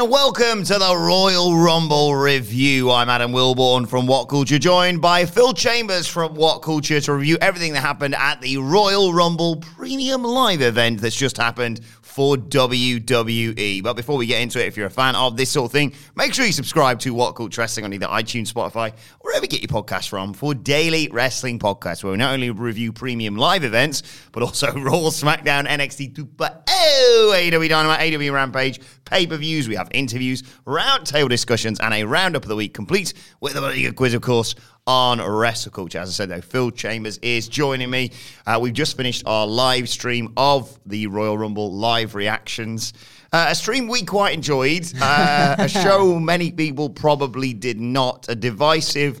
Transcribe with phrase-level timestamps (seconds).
[0.00, 2.90] and welcome to the Royal Rumble review.
[2.90, 7.36] I'm Adam Wilborn from What Culture, joined by Phil Chambers from What Culture to review
[7.42, 11.82] everything that happened at the Royal Rumble Premium Live event that's just happened
[12.12, 13.82] for WWE.
[13.82, 15.94] But before we get into it, if you're a fan of this sort of thing,
[16.14, 19.48] make sure you subscribe to What Culture Wrestling on either iTunes, Spotify, or wherever you
[19.48, 23.64] get your podcasts from for daily wrestling podcasts where we not only review premium live
[23.64, 29.68] events, but also Raw, SmackDown, NXT 2.0, AEW Dynamite, AEW Rampage, pay-per-views.
[29.68, 34.12] We have interviews, roundtable discussions, and a roundup of the week, complete with a quiz,
[34.12, 34.54] of course,
[34.86, 35.98] on Wrestle Culture.
[35.98, 38.10] As I said, though, Phil Chambers is joining me.
[38.46, 42.92] Uh, we've just finished our live stream of the Royal Rumble live reactions.
[43.32, 48.34] Uh, a stream we quite enjoyed, uh, a show many people probably did not, a
[48.34, 49.20] divisive,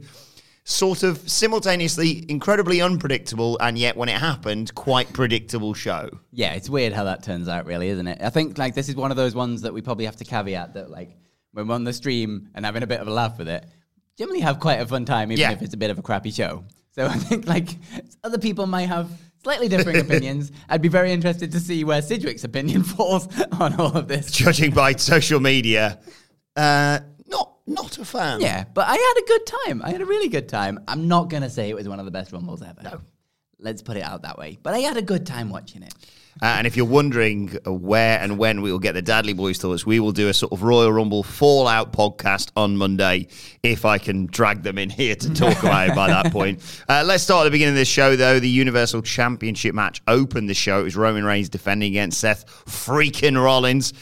[0.64, 6.10] sort of simultaneously incredibly unpredictable, and yet when it happened, quite predictable show.
[6.30, 8.18] Yeah, it's weird how that turns out, really, isn't it?
[8.20, 10.74] I think like this is one of those ones that we probably have to caveat
[10.74, 11.16] that like
[11.52, 13.66] when we're on the stream and having a bit of a laugh with it,
[14.18, 15.52] generally have quite a fun time, even Yeah.
[15.52, 16.64] if it's a bit of a crappy show.
[16.92, 17.76] So I think like
[18.22, 19.08] other people might have
[19.42, 20.52] slightly differing opinions.
[20.68, 23.28] I'd be very interested to see where Sidgwick's opinion falls
[23.60, 24.30] on all of this.
[24.30, 25.98] Judging by social media,
[26.56, 28.40] uh, not not a fan.
[28.40, 29.82] Yeah, but I had a good time.
[29.82, 30.80] I had a really good time.
[30.86, 32.82] I'm not gonna say it was one of the best rumbles ever.
[32.82, 33.00] No.
[33.62, 34.58] Let's put it out that way.
[34.62, 35.94] But I had a good time watching it.
[36.40, 39.58] Uh, and if you're wondering uh, where and when we will get the Dadley Boys
[39.58, 43.28] thoughts, we will do a sort of Royal Rumble Fallout podcast on Monday
[43.62, 46.60] if I can drag them in here to talk about it by that point.
[46.88, 48.38] Uh, let's start at the beginning of this show, though.
[48.38, 50.80] The Universal Championship match opened the show.
[50.80, 53.92] It was Roman Reigns defending against Seth freaking Rollins.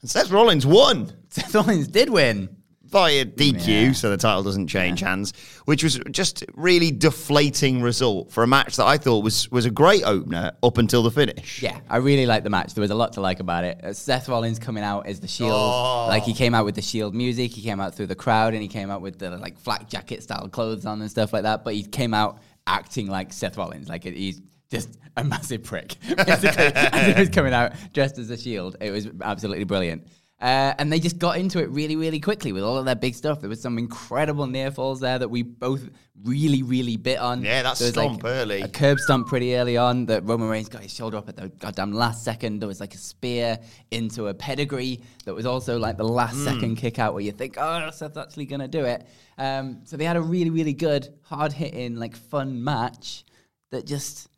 [0.00, 2.48] And Seth Rollins won Seth Rollins did win.
[2.88, 3.92] Via DQ, Yeah.
[3.92, 5.32] so the title doesn't change hands,
[5.66, 9.70] which was just really deflating result for a match that I thought was was a
[9.70, 11.62] great opener up until the finish.
[11.62, 12.74] Yeah, I really liked the match.
[12.74, 13.84] There was a lot to like about it.
[13.84, 16.06] Uh, Seth Rollins coming out as the Shield, Oh.
[16.08, 17.52] like he came out with the Shield music.
[17.52, 20.22] He came out through the crowd, and he came out with the like flak jacket
[20.22, 21.64] style clothes on and stuff like that.
[21.64, 24.40] But he came out acting like Seth Rollins, like he's
[24.70, 25.96] just a massive prick.
[26.26, 30.06] Basically, as he was coming out dressed as a Shield, it was absolutely brilliant.
[30.40, 33.12] Uh, and they just got into it really, really quickly with all of their big
[33.16, 33.40] stuff.
[33.40, 35.88] There was some incredible near falls there that we both
[36.22, 37.42] really, really bit on.
[37.42, 38.60] Yeah, that's stomp early.
[38.62, 41.48] a curb stomp pretty early on that Roman Reigns got his shoulder up at the
[41.48, 42.60] goddamn last second.
[42.60, 43.58] There was like a spear
[43.90, 46.44] into a pedigree that was also like the last Hmm.
[46.44, 49.08] second kick out where you think, oh, Seth's actually going to do it.
[49.38, 53.24] Um, so they had a really, really good, hard hitting, like fun match
[53.72, 54.28] that just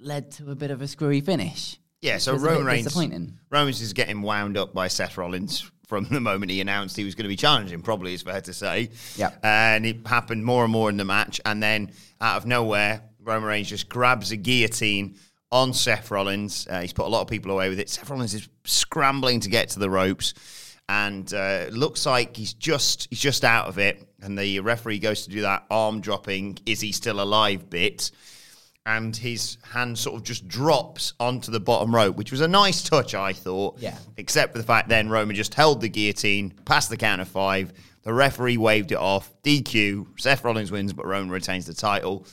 [0.00, 1.78] led to a bit of a screwy finish.
[2.02, 2.94] Yeah, so Roman Reigns.
[3.50, 7.14] Roman's is getting wound up by Seth Rollins from the moment he announced he was
[7.14, 7.80] going to be challenging.
[7.80, 8.90] Probably is fair to say.
[9.16, 9.30] Yeah.
[9.42, 13.48] and it happened more and more in the match, and then out of nowhere, Roman
[13.48, 15.16] Reigns just grabs a guillotine
[15.50, 16.66] on Seth Rollins.
[16.68, 17.88] Uh, he's put a lot of people away with it.
[17.88, 20.34] Seth Rollins is scrambling to get to the ropes.
[20.88, 25.22] And uh, looks like he's just he's just out of it, and the referee goes
[25.24, 26.58] to do that arm dropping.
[26.66, 27.70] Is he still alive?
[27.70, 28.10] Bit,
[28.84, 32.82] and his hand sort of just drops onto the bottom rope, which was a nice
[32.82, 33.78] touch, I thought.
[33.78, 33.96] Yeah.
[34.16, 37.72] Except for the fact then Roman just held the guillotine, past the count of five.
[38.02, 39.32] The referee waved it off.
[39.44, 40.18] DQ.
[40.18, 42.26] Seth Rollins wins, but Roman retains the title.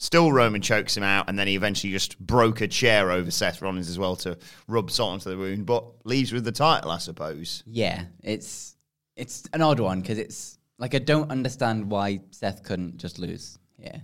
[0.00, 3.60] Still, Roman chokes him out, and then he eventually just broke a chair over Seth
[3.60, 6.98] Rollins as well to rub salt onto the wound, but leaves with the title, I
[6.98, 7.64] suppose.
[7.66, 8.76] Yeah, it's
[9.16, 13.58] it's an odd one because it's like I don't understand why Seth couldn't just lose.
[13.76, 13.98] Yeah,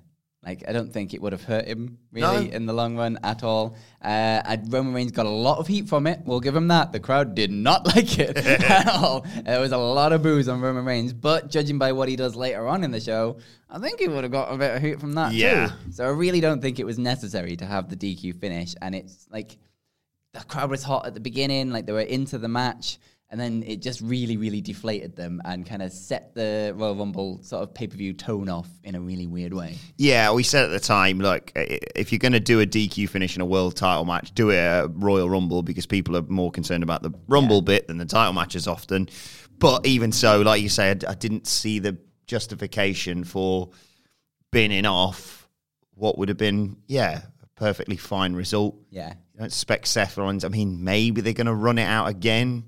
[0.44, 2.52] Like, I don't think it would have hurt him really No.
[2.55, 3.76] in the long run at all.
[4.02, 6.20] Uh, and Roman Reigns got a lot of heat from it.
[6.25, 6.93] We'll give him that.
[6.93, 9.25] The crowd did not like it at all.
[9.44, 12.37] There was a lot of boos on Roman Reigns, but judging by what he does
[12.37, 13.38] later on in the show,
[13.70, 15.69] I think he would have got a bit of heat from that Yeah.
[15.69, 15.93] too.
[15.93, 18.75] So I really don't think it was necessary to have the DQ finish.
[18.82, 19.56] And it's like
[20.35, 22.99] the crowd was hot at the beginning, like they were into the match,
[23.35, 27.43] and then it just really, really deflated them and kind of set the Royal Rumble
[27.43, 29.77] sort of pay per view tone off in a really weird way.
[29.99, 33.35] Yeah, we said at the time, look, if you're going to do a DQ finish
[33.35, 36.85] in a world title match, do it at Royal Rumble because people are more concerned
[36.85, 39.09] about the Rumble bit than the title matches often.
[39.59, 41.99] But even so, like you said, I didn't see the
[42.29, 43.71] justification for
[44.53, 45.49] binning off
[45.97, 48.77] what would have been, yeah, a perfectly fine result.
[48.91, 49.09] Yeah.
[49.33, 50.45] You don't expect Seth Rollins.
[50.45, 52.67] I mean, maybe they're going to run it out again.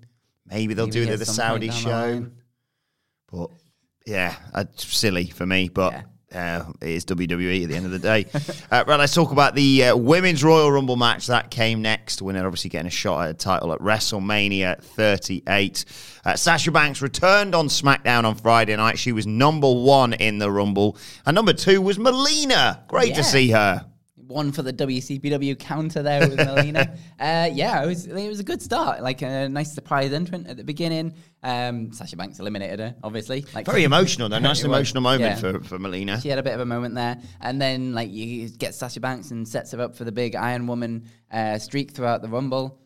[0.49, 1.91] Maybe they'll Maybe do at the Saudi show.
[1.91, 2.33] line.
[3.31, 3.51] But
[4.07, 5.69] yeah, it's silly for me.
[5.69, 6.05] But
[6.37, 8.27] uh, it is WWE at the end of the day.
[8.71, 12.21] uh, right, let's talk about the uh, women's Royal Rumble match that came next.
[12.21, 15.85] Winner obviously getting a shot at a title at WrestleMania 38.
[16.25, 18.99] Uh, Sasha Banks returned on SmackDown on Friday night.
[18.99, 22.85] She was number one in the Rumble, and number two was Melina.
[22.89, 23.87] Great to see her.
[24.27, 26.97] One for the WCPW counter there with Melina.
[27.21, 29.03] uh, yeah, it was it was a good start.
[29.03, 31.15] Like a nice surprise entrant at the beginning.
[31.43, 33.45] Um, Sasha Banks eliminated her, obviously.
[33.55, 34.39] Like Very emotional, though.
[34.39, 35.53] Nice It was, emotional moment yeah.
[35.53, 36.21] for, for Melina.
[36.21, 39.31] She had a bit of a moment there, and then like you get Sasha Banks
[39.31, 42.81] and sets her up for the big Iron Woman uh, streak throughout the Rumble.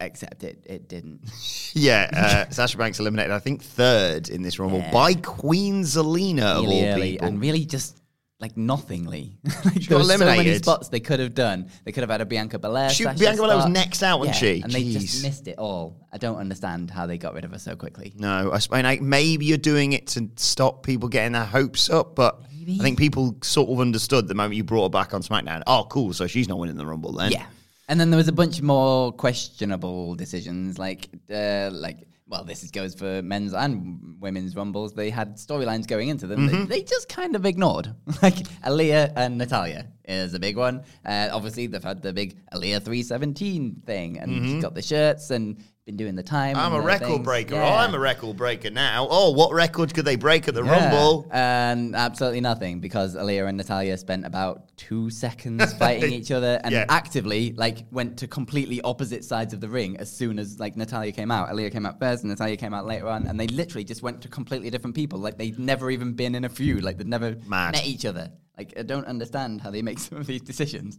[0.00, 1.20] Except it, it didn't.
[1.72, 4.90] Yeah, uh, Sasha Banks eliminated, I think, third in this Rumble Yeah.
[4.90, 7.28] by Queen Zelina of all people.
[7.28, 7.99] and really just
[8.40, 9.36] like nothingly.
[9.64, 10.64] like, there were so many eliminated.
[10.64, 11.70] spots they could have done.
[11.84, 12.90] They could have had a Bianca Belair.
[12.90, 14.62] She- Sasha Bianca Belair was next out, wasn't she?
[14.62, 15.00] And they Jeez.
[15.00, 16.08] just missed it all.
[16.12, 18.12] I don't understand how they got rid of her so quickly.
[18.16, 22.42] No, I, mean, maybe you're doing it to stop people getting their hopes up, but
[22.50, 25.62] I think people sort of understood the moment you brought her back on SmackDown.
[25.66, 27.32] Oh, cool, so she's not winning the Rumble then.
[27.32, 27.46] Yeah.
[27.88, 32.94] And then there was a bunch more questionable decisions, like uh, like well, this goes
[32.94, 34.94] for men's and women's rumbles.
[34.94, 36.46] They had storylines going into them.
[36.46, 36.58] Mm-hmm.
[36.60, 37.92] that They, just kind of ignored,
[38.22, 40.84] like Aliyah and Natalya is a big one.
[41.04, 45.30] Uh, obviously, they've had the big Aliyah three seventeen thing, and she's got the shirts
[45.30, 46.56] and been doing the time.
[46.56, 47.24] I'm a record things.
[47.24, 47.54] breaker.
[47.56, 47.68] Yeah.
[47.68, 49.08] Oh, I'm a record breaker now.
[49.10, 50.70] Oh, what record could they break at the Yeah.
[50.90, 51.28] Rumble?
[51.32, 56.72] And absolutely nothing because Aliyah and Natalya spent about two seconds fighting each other and
[56.72, 56.84] Yeah.
[56.88, 61.12] actively like went to completely opposite sides of the ring as soon as like Natalya
[61.12, 61.48] came out.
[61.50, 64.20] Aliyah came out first and Natalia came out later on and they literally just went
[64.22, 65.18] to completely different people.
[65.18, 66.84] Like they'd never even been in a feud.
[66.84, 67.72] Like they'd never Mad.
[67.72, 68.30] met each other.
[68.60, 70.98] Like I don't understand how they make some of these decisions.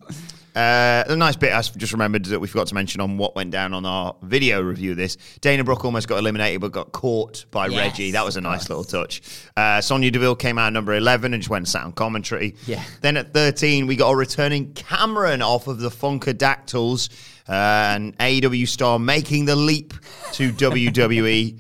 [0.55, 3.51] Uh, the nice bit I just remembered that we forgot to mention on what went
[3.51, 5.15] down on our video review of this.
[5.41, 8.09] Dana Brooke almost got eliminated but got caught by Yes, Reggie.
[8.11, 9.21] That was a nice little touch.
[9.55, 12.55] Uh, Sonya Deville came out at number 11 and just went and sat on commentary.
[12.65, 12.83] Yeah.
[13.01, 17.09] Then at 13, we got a returning Cameron off of the Funkadactyls,
[17.47, 17.51] uh,
[17.95, 19.93] an AEW star making the leap
[20.33, 21.59] to WWE.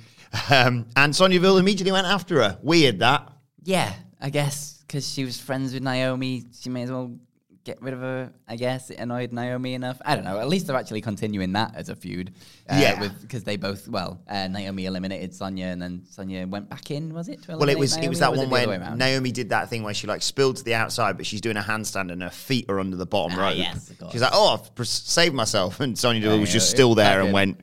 [0.49, 2.57] Um, and Sonya Deville immediately went after her.
[2.63, 3.31] Weird that.
[3.61, 7.17] Yeah, I guess because she was friends with Naomi, she may as well
[7.63, 8.29] get rid of her.
[8.47, 10.01] I guess it annoyed Naomi enough.
[10.03, 10.37] I don't know.
[10.39, 12.33] At least they're actually continuing that as a feud.
[12.69, 13.07] Uh, Yeah.
[13.21, 17.13] because they both well, uh, Naomi eliminated Sonya, and then Sonya went back in.
[17.13, 17.41] Was it?
[17.43, 18.97] To Well, it was it was that one the other way when around?
[18.97, 21.61] Naomi did that thing where she like spilled to the outside, but she's doing a
[21.61, 23.57] handstand and her feet are under the bottom Ah, rope.
[23.57, 24.11] yes, of course.
[24.11, 27.27] She's like, "Oh, I've saved myself," and Sonya Deville was yeah, just still there and
[27.29, 27.33] good.
[27.33, 27.61] went,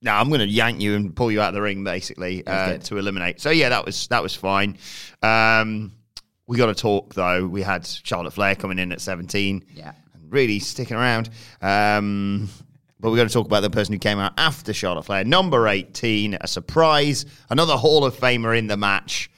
[0.00, 2.78] "No, I'm going to yank you and pull you out of the ring, basically, uh,
[2.78, 4.78] to eliminate." So yeah, that was that was fine.
[5.22, 5.92] Um,
[6.50, 7.46] we got to talk though.
[7.46, 9.64] We had Charlotte Flair coming in at 17.
[9.72, 9.92] Yeah.
[10.14, 11.30] and really sticking around.
[11.62, 12.48] Um,
[12.98, 15.68] but we got to talk about the person who came out after Charlotte Flair, number
[15.68, 19.30] 18, a surprise, another Hall of Famer in the match.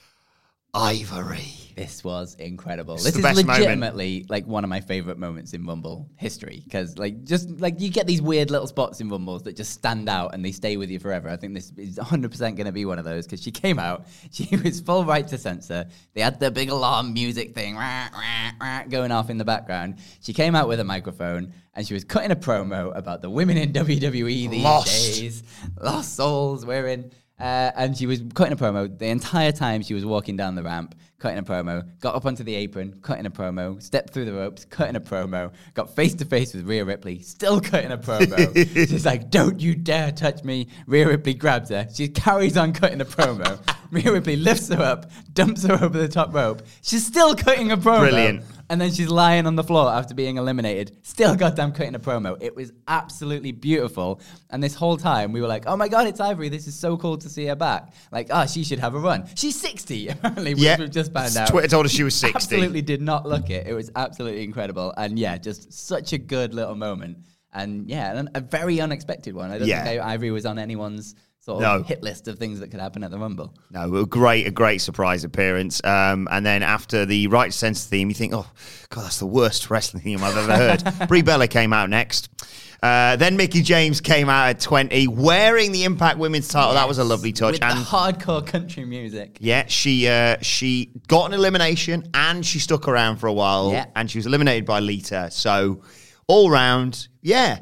[0.73, 1.62] Ivory.
[1.77, 2.95] This was incredible.
[2.95, 3.59] It's this the is best moment.
[3.61, 7.91] legitimately like one of my favorite moments in Rumble history because like just like you
[7.91, 10.91] get these weird little spots in Rumbles that just stand out and they stay with
[10.91, 11.29] you forever.
[11.29, 14.07] I think this is 100% going to be one of those because she came out,
[14.31, 15.87] she was full right to censor.
[16.15, 19.97] They had the big alarm music thing rah, rah, rah, going off in the background.
[20.21, 23.57] She came out with a microphone and she was cutting a promo about the women
[23.57, 24.87] in WWE these Lost.
[25.21, 25.43] days,
[25.81, 27.11] lost souls wearing.
[27.43, 30.63] Uh, and she was cutting a promo the entire time she was walking down the
[30.63, 34.33] ramp, cutting a promo, got up onto the apron, cutting a promo, stepped through the
[34.33, 38.57] ropes, cutting a promo, got face to face with Rhea Ripley, still cutting a promo.
[38.89, 40.69] She's like, Don't you dare touch me.
[40.87, 41.89] Rhea Ripley grabs her.
[41.93, 43.59] She carries on cutting a promo.
[43.93, 46.63] Rhea Ripley lifts her up, dumps her over the top rope.
[46.81, 48.01] She's still cutting a promo.
[48.01, 48.45] Brilliant.
[48.71, 52.39] And then she's lying on the floor after being eliminated, still goddamn cutting a promo.
[52.41, 54.23] It was absolutely beautiful.
[54.49, 56.49] And this whole time we were like, oh my God, it's Ivory.
[56.49, 57.93] This is so cool to see her back.
[58.11, 59.29] Like, oh, she should have a run.
[59.35, 60.79] She's 60, apparently, Yeah.
[60.79, 61.49] we've just found out.
[61.49, 62.35] Twitter told us she was 60.
[62.35, 63.67] Absolutely did not look it.
[63.67, 64.95] It was absolutely incredible.
[64.97, 67.19] And yeah, just such a good little moment.
[67.53, 69.51] And yeah, and a very unexpected one.
[69.51, 69.85] I don't Yeah.
[69.85, 71.83] think Ivory was on anyone's sort of No.
[71.83, 73.53] hit list of things that could happen at the Rumble.
[73.71, 75.81] No, a great, a great surprise appearance.
[75.85, 78.47] Um, and then after the right sense theme, you think, oh,
[78.91, 80.83] God, that's the worst wrestling theme I've ever heard.
[81.09, 82.29] Brie Bella came out next.
[82.83, 86.75] Uh, then Mickie James came out at 20, wearing the Impact Women's title.
[86.75, 87.53] That was a lovely touch.
[87.53, 89.39] With and the hardcore country music.
[89.41, 93.71] yeah, she uh, she got an elimination and she stuck around for a while.
[93.71, 93.87] Yeah.
[93.95, 95.31] And she was eliminated by Lita.
[95.31, 95.83] So
[96.27, 97.61] all round, yeah,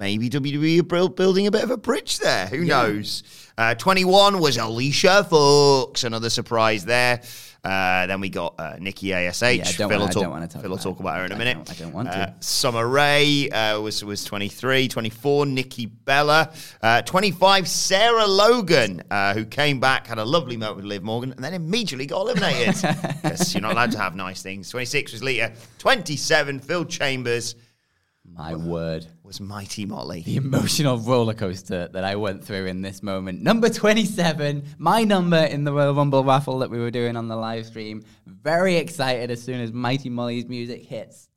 [0.00, 2.46] maybe WWE are building a bit of a bridge there.
[2.46, 3.22] Who knows?
[3.56, 7.20] Uh, 21 was Alicia Fox, another surprise there.
[7.62, 9.42] Uh, then we got uh, Nikki ASH.
[9.42, 11.00] Yeah, I don't Phil wanna- will I talk, don't wanna talk Phil will about talk
[11.00, 11.56] about her in a minute.
[11.58, 12.34] don't- I don't want Uh, to.
[12.40, 16.50] Summer Rae uh, was was 23, 24, Nikki Bella,
[16.82, 21.32] uh, 25, Sarah Logan, uh, who came back, had a lovely moment with Liv Morgan,
[21.32, 22.76] and then immediately got eliminated.
[23.22, 24.70] Because you're not allowed to have nice things.
[24.70, 27.54] 26 was Lita, 27, Phil Chambers
[28.36, 29.06] My word.
[29.22, 30.22] was Mighty Molly.
[30.22, 33.42] The emotional roller coaster that I went through in this moment.
[33.42, 37.36] Number 27, my number in the Royal Rumble raffle that we were doing on the
[37.36, 38.02] live stream.
[38.26, 41.28] Very excited as soon as Mighty Molly's music hits.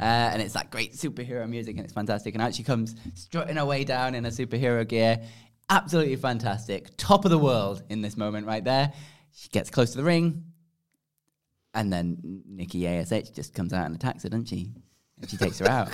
[0.00, 2.34] Uh, and it's that great superhero music and it's fantastic.
[2.34, 5.20] And out she comes strutting her way down in a superhero gear.
[5.70, 6.96] Absolutely fantastic.
[6.96, 8.92] Top of the world in this moment right there.
[9.32, 10.44] She gets close to the ring.
[11.74, 14.72] And then Nikki ASH just comes out and attacks her, doesn't she?
[15.20, 15.90] And she takes her out.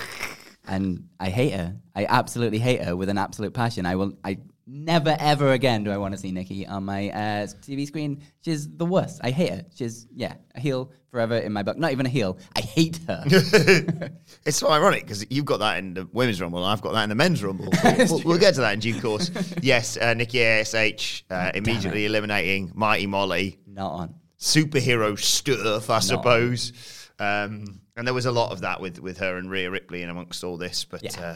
[0.67, 1.75] And I hate her.
[1.95, 3.85] I absolutely hate her with an absolute passion.
[3.85, 4.17] I will.
[4.23, 8.23] I never ever again do I want to see Nikki on my uh, TV screen.
[8.41, 9.21] She's the worst.
[9.23, 9.65] I hate her.
[9.75, 11.77] She's yeah, a heel forever in my book.
[11.77, 12.37] Not even a heel.
[12.55, 13.23] I hate her.
[14.45, 17.03] It's so ironic because you've got that in the women's rumble, and I've got that
[17.03, 17.73] in the men's rumble.
[17.83, 19.31] We'll, we'll, get to that in due course.
[19.63, 23.57] yes, uh, Nikki ASH uh, immediately eliminating Mighty Molly.
[23.65, 24.15] Not on.
[24.39, 26.73] superhero stuff, I suppose.
[27.17, 30.11] Um, and there was a lot of that with, with her and Rhea Ripley and
[30.11, 30.85] amongst all this.
[30.85, 31.19] But Yeah.
[31.21, 31.35] uh,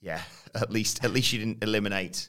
[0.00, 0.22] yeah,
[0.54, 2.28] at least at least she didn't eliminate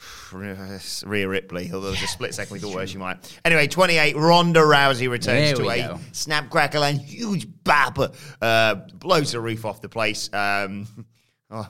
[0.32, 3.40] Rhea Ripley, although there's a split second we thought where she might.
[3.44, 6.00] Anyway, 28, Ronda Rousey returns There to a go.
[6.12, 7.98] snap, crackle, and huge bap.
[8.40, 10.32] Uh, blows the roof off the place.
[10.32, 10.86] Um,
[11.50, 11.68] oh,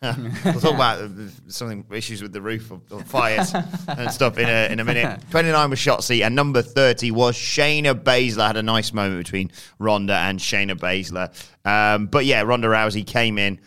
[0.00, 1.10] we'll talk about
[1.48, 3.52] something issues with the roof of, of fires
[3.88, 5.20] and stuff in a, in a minute.
[5.30, 8.46] 29 was Shotzi, and number 30 was Shayna Baszler.
[8.46, 9.50] Had a nice moment between
[9.80, 11.34] Ronda and Shayna Baszler.
[11.68, 13.60] Um, but yeah, Ronda Rousey came in,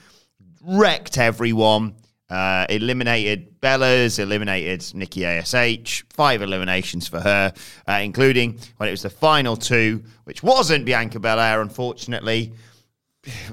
[0.62, 1.96] wrecked everyone.
[2.30, 7.52] Uh, eliminated Bellas, eliminated Nikki ASH, five eliminations for her,
[7.90, 12.54] uh, including when it was the final two, which wasn't Bianca Belair, unfortunately.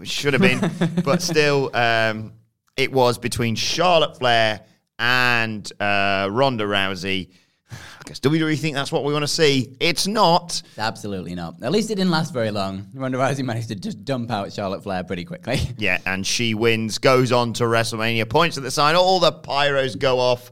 [0.01, 2.33] It should have been, but still, um,
[2.79, 4.61] it was between Charlotte Flair
[5.01, 7.29] and uh, Ronda Rousey.
[7.71, 9.77] I guess WWE think that's what we want to see.
[9.81, 10.63] It's not.
[10.79, 11.63] Absolutely not.
[11.63, 12.87] At least it didn't last very long.
[12.95, 15.59] Ronda Rousey managed to just dump out Charlotte Flair pretty quickly.
[15.77, 19.99] Yeah, and she wins, goes on to WrestleMania, points at the sign, all the pyros
[19.99, 20.51] go off.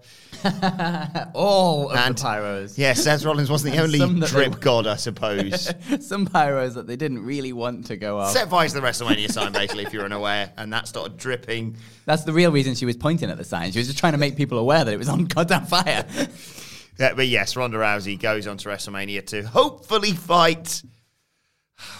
[1.35, 2.77] All of And- the pyros.
[2.79, 5.73] Yeah, Seth Rollins wasn't the only that they- drip god, I suppose.
[6.01, 8.33] Some pyros that they didn't really want to go off.
[8.33, 11.77] Set fires to the WrestleMania sign, basically, if you're unaware, and that started dripping.
[12.05, 13.73] That's the real reason she was pointing at the sign.
[13.73, 16.07] She was just trying to make people aware that it was on goddamn fire.
[16.99, 20.83] Yeah, but yes, Ronda Rousey goes on to WrestleMania to hopefully fight.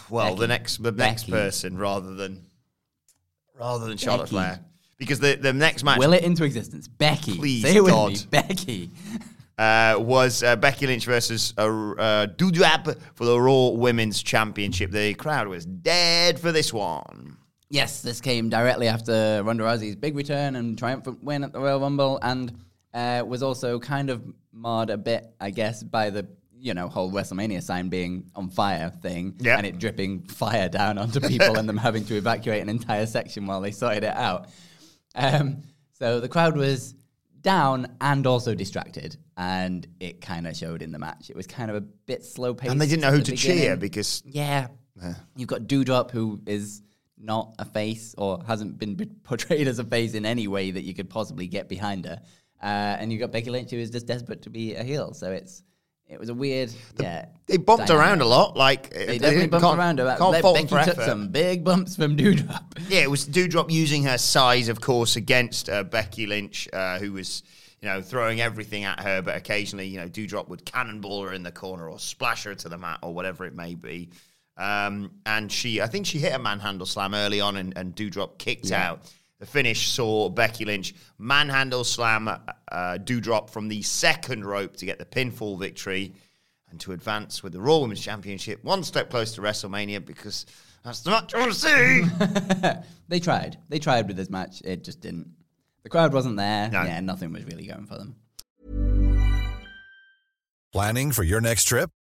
[0.09, 1.33] Well, the next the next Becky.
[1.33, 2.47] person rather than
[3.61, 4.31] rather than Charlotte Becky.
[4.31, 4.61] Flair,
[4.99, 6.89] because the the next match Will it into existence.
[6.89, 7.37] Becky.
[7.37, 8.13] Please, Say it with God.
[8.13, 8.19] me.
[8.31, 8.91] Becky.
[9.59, 12.27] uh, was uh, Becky Lynch versus uh, uh,
[13.15, 14.91] for the Raw Women's Championship.
[14.91, 17.37] The crowd was dead for this one.
[17.69, 21.81] Yes, this came directly after Ronda Rousey's big return and triumphant win at the Royal
[21.81, 22.53] Rumble, and
[22.95, 24.23] uh, was also kind of
[24.53, 26.27] marred a bit, I guess, by the
[26.59, 29.57] you know whole WrestleMania sign being on fire thing, Yeah.
[29.59, 33.47] and it dripping fire down onto people and them having to evacuate an entire section
[33.47, 34.49] while they sorted it out.
[35.17, 36.95] Um, so the crowd was
[37.41, 41.31] down and also distracted, and it kind of showed in the match.
[41.31, 43.77] It was kind of a bit slow paced, And they didn't know who to cheer
[43.77, 44.69] because Yeah.
[45.37, 46.83] You've got Doudrop, who is
[47.19, 50.95] not a face or hasn't been portrayed as a face in any way that you
[50.95, 52.21] could possibly get behind her.
[52.63, 55.13] Uh, and you've got Becky Lynch, who is just desperate to be a heel.
[55.15, 55.63] So it's
[56.09, 57.27] it was a weird, yeah.
[57.47, 58.07] they bumped dynamic.
[58.07, 58.57] around a lot.
[58.57, 60.17] Like They definitely bumped around her.
[60.19, 61.07] Can't fault Becky them for took effort.
[61.07, 62.63] some big bumps from Doudrop.
[62.89, 67.13] Yeah, it was Doudrop using her size, of course, against uh, Becky Lynch, uh, who
[67.13, 67.43] was
[67.83, 71.43] you know, throwing everything at her, but occasionally, you know, Doudrop would cannonball her in
[71.43, 74.09] the corner or splash her to the mat or whatever it may be.
[74.57, 78.39] Um, and she, I think she hit a manhandle slam early on, and, and Doudrop
[78.39, 78.91] kicked Yeah.
[78.93, 79.13] out.
[79.39, 82.39] The finish saw Becky Lynch manhandle slam uh,
[82.99, 86.15] Doudrop from the second rope to get the pinfall victory
[86.71, 90.47] and to advance with the Raw Women's Championship one step closer to WrestleMania because
[90.83, 92.83] that's the match I want to see.
[93.09, 93.59] They tried.
[93.69, 94.63] They tried with this match.
[94.65, 95.31] It just didn't.
[95.85, 96.69] The crowd wasn't there.
[96.69, 96.83] No.
[96.83, 98.17] Yeah, nothing was really going for them.
[100.73, 101.91] Planning for your next trip?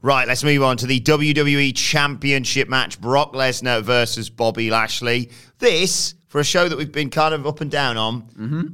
[0.00, 5.30] Right, let's move on to the WWE Championship match Brock Lesnar versus Bobby Lashley.
[5.58, 8.66] This, for a show that we've been kind of up and down on, Mm-hmm.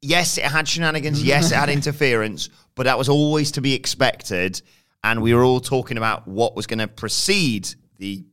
[0.00, 4.60] yes, it had shenanigans, yes, it had interference, but that was always to be expected.
[5.04, 8.24] And we were all talking about what was going to precede the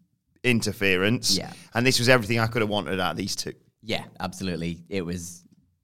[0.44, 1.38] interference.
[1.38, 1.51] Yeah.
[1.74, 3.53] And this was everything I could have wanted out of these two.
[3.84, 4.79] Yeah, absolutely.
[4.89, 5.44] It was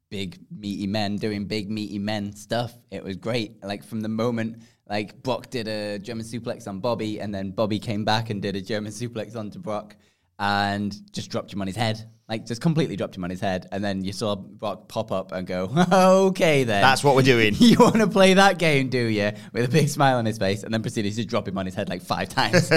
[0.10, 2.74] big meaty men doing big meaty men stuff.
[2.92, 3.64] It was great.
[3.64, 7.80] Like from the moment like Brock did a German suplex on Bobby and then Bobby
[7.80, 9.96] came back and did a German suplex onto Brock
[10.38, 12.10] and just dropped him on his head.
[12.28, 15.32] Like just completely dropped him on his head and then you saw Brock pop up
[15.32, 17.54] and go, "Okay then." That's what we're doing.
[17.60, 19.32] you want to play that game, do you?
[19.54, 21.76] With a big smile on his face, and then proceeded to drop him on his
[21.76, 22.72] head like five times.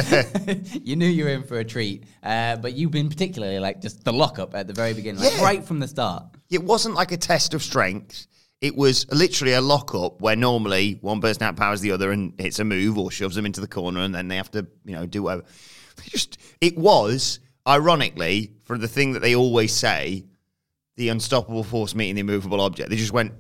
[0.84, 4.04] you knew you were in for a treat, uh, but you've been particularly like just
[4.04, 5.42] the lockup at the very beginning, like Yeah.
[5.42, 6.24] right from the start.
[6.50, 8.26] It wasn't like a test of strength.
[8.61, 12.64] It was literally a lockup where normally one person outpowers the other and hits a
[12.64, 15.23] move or shoves them into the corner, and then they have to, you know, do
[15.23, 15.44] whatever.
[15.97, 20.25] They Just it was ironically for the thing that they always say,
[20.97, 22.90] the unstoppable force meeting the immovable object.
[22.90, 23.33] They just went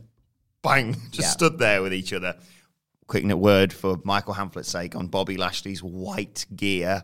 [0.62, 1.30] bang, just Yeah.
[1.30, 2.36] stood there with each other.
[3.08, 7.02] Quick note word for Michael Hamflett's sake on Bobby Lashley's white gear.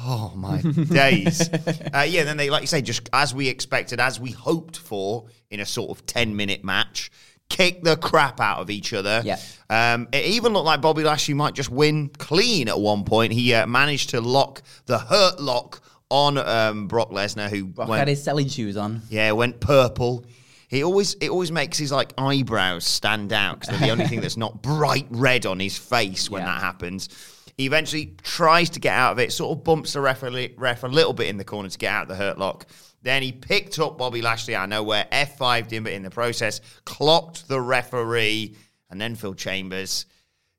[0.00, 1.48] Oh my days!
[1.92, 5.26] Uh, yeah, then they, like you say, just as we expected, as we hoped for
[5.50, 7.10] in a sort of ten-minute match,
[7.48, 9.22] kick the crap out of each other.
[9.24, 9.38] Yeah.
[9.70, 13.32] Um, it even looked like Bobby Lashley might just win clean at one point.
[13.32, 15.80] He uh, managed to lock the hurt lock
[16.10, 19.02] on um, Brock Lesnar, who Brock went, had his selling shoes on.
[19.10, 20.24] yeah, went purple.
[20.68, 24.20] He always it always makes his like eyebrows stand out because they're the only thing
[24.20, 26.52] that's not bright red on his face when Yeah.
[26.54, 27.08] that happens.
[27.56, 30.54] He eventually tries to get out of it, sort of bumps the ref a, li-
[30.56, 32.66] ref a little bit in the corner to get out of the hurt lock.
[33.02, 36.60] Then he picked up Bobby Lashley out of nowhere, F5'd him, but in the process,
[36.84, 38.56] clocked the referee,
[38.90, 40.06] and then Phil Chambers.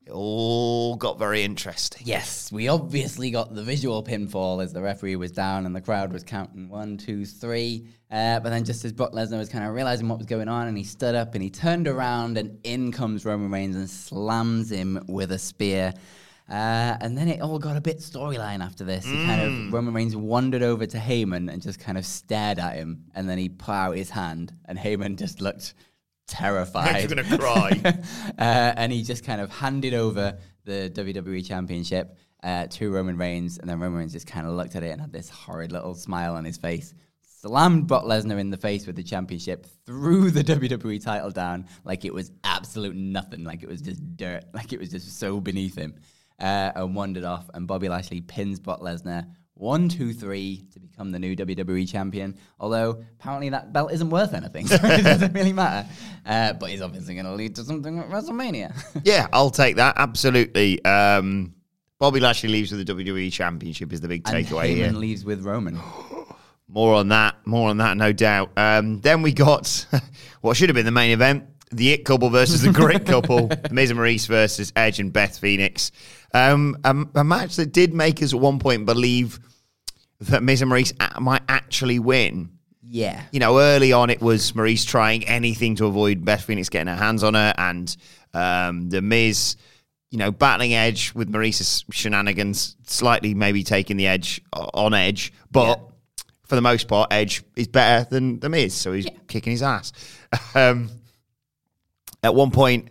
[0.06, 2.02] It all got very interesting.
[2.06, 6.12] Yes, we obviously got the visual pinfall as the referee was down and the crowd
[6.12, 7.86] was counting one, two, three.
[8.10, 10.66] Uh, but then, just as Brock Lesnar was kind of realizing what was going on,
[10.66, 14.72] and he stood up and he turned around, and in comes Roman Reigns and slams
[14.72, 15.92] him with a spear.
[16.50, 19.04] Uh, and then it all got a bit storyline after this.
[19.04, 22.74] He kind of Roman Reigns wandered over to Heyman and just kind of stared at
[22.74, 25.74] him, and then he put out his hand, and Heyman just looked
[26.26, 26.96] terrified.
[26.96, 27.80] He's gonna cry.
[28.38, 33.58] uh, and he just kind of handed over the WWE Championship uh, to Roman Reigns,
[33.58, 35.94] and then Roman Reigns just kind of looked at it and had this horrid little
[35.94, 36.94] smile on his face.
[37.22, 42.04] Slammed Brock Lesnar in the face with the championship, threw the WWE title down like
[42.04, 45.74] it was absolute nothing, like it was just dirt, like it was just so beneath
[45.74, 45.94] him,
[46.40, 47.48] uh, and wandered off.
[47.54, 49.26] And Bobby Lashley pins Brock Lesnar
[49.60, 52.34] one, two, three to become the new WWE champion.
[52.58, 55.88] Although apparently that belt isn't worth anything, so it doesn't really matter.
[56.24, 58.74] Uh, but he's obviously going to lead to something at WrestleMania.
[59.04, 59.94] Yeah, I'll take that.
[59.96, 60.84] Absolutely.
[60.84, 61.54] Um,
[61.98, 64.90] Bobby Lashley leaves with the WWE Championship is the big takeaway here.
[64.90, 65.78] leaves with Roman.
[66.68, 67.36] more on that.
[67.46, 68.50] More on that, no doubt.
[68.56, 69.86] Um, then we got
[70.40, 73.50] what should have been the main event: the It couple versus the Grit couple.
[73.70, 75.92] Miz and Maryse versus Edge and Beth Phoenix.
[76.32, 79.40] Um, a, a match that did make us at one point believe
[80.20, 82.50] that Miz and Maryse a- might actually win.
[82.82, 83.22] Yeah.
[83.32, 86.96] You know, early on it was Maryse trying anything to avoid Beth Phoenix getting her
[86.96, 87.96] hands on her, and
[88.34, 89.56] um, the Miz,
[90.10, 95.80] you know, battling Edge with Maryse's shenanigans, slightly maybe taking the edge on Edge, but
[96.46, 99.92] for the most part, Edge is better than the Miz, so he's kicking his ass.
[100.54, 100.90] Um,
[102.22, 102.88] at one point,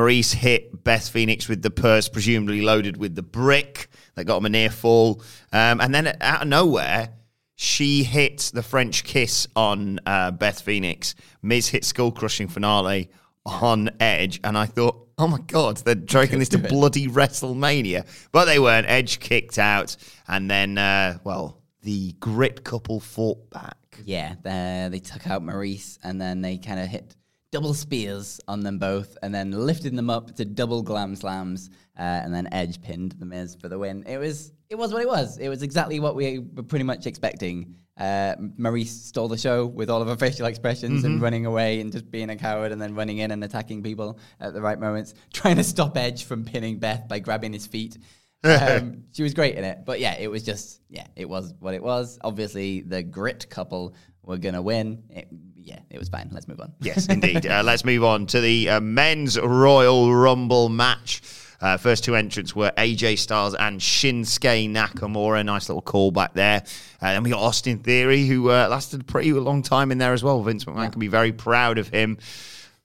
[0.00, 4.46] Maryse hit Beth Phoenix with the purse, presumably loaded with the brick that got him
[4.46, 5.22] a near fall.
[5.52, 7.10] Um, and then out of nowhere,
[7.54, 11.14] she hit the French kiss on uh, Beth Phoenix.
[11.42, 13.10] Miz hit skull crushing finale
[13.44, 14.40] on Edge.
[14.42, 18.06] And I thought, oh my God, they're dragging this to bloody WrestleMania.
[18.32, 18.88] But they weren't.
[18.88, 19.98] Edge kicked out.
[20.26, 23.76] And then, uh, well, the grit couple fought back.
[24.02, 27.14] Yeah, they, they took out Maryse and then they kind of hit
[27.52, 32.02] double spears on them both and then lifted them up to double glam slams uh,
[32.02, 34.04] and then Edge pinned the Miz for the win.
[34.06, 35.36] It was it was what it was.
[35.38, 37.74] It was exactly what we were pretty much expecting.
[37.98, 41.92] Uh, Maryse stole the show with all of her facial expressions and running away and
[41.92, 45.12] just being a coward and then running in and attacking people at the right moments,
[45.34, 47.98] trying to stop Edge from pinning Beth by grabbing his feet.
[48.44, 51.74] um, she was great in it, but yeah, it was just yeah, it was what
[51.74, 52.18] it was.
[52.22, 55.02] Obviously, the grit couple were gonna win.
[55.10, 55.28] It,
[55.62, 56.28] yeah, it was fine.
[56.32, 56.72] Let's move on.
[56.80, 57.46] Yes, indeed.
[57.46, 61.22] uh, let's move on to the uh, men's Royal Rumble match.
[61.60, 65.44] Uh, first two entrants were AJ Styles and Shinsuke Nakamura.
[65.44, 66.62] Nice little callback there.
[67.02, 70.14] Uh, then we got Austin Theory, who uh, lasted a pretty long time in there
[70.14, 70.42] as well.
[70.42, 72.16] Vince McMahon can be very proud of him.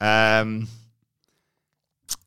[0.01, 0.67] Um,